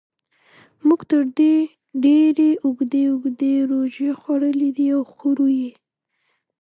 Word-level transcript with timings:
موږ 0.87 1.01
تر 1.11 1.23
دې 1.37 1.55
ډېرې 2.03 2.49
اوږدې 2.65 3.03
اوږدې 3.13 3.53
روژې 3.71 4.09
خوړلې 4.19 4.69
دي 4.77 4.87
او 4.95 5.01
خورو 5.13 5.47
یې. 5.59 5.71